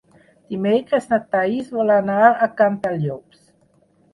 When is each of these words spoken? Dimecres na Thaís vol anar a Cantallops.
Dimecres 0.53 1.05
na 1.11 1.19
Thaís 1.35 1.69
vol 1.75 1.93
anar 1.97 2.31
a 2.31 2.49
Cantallops. 2.63 3.45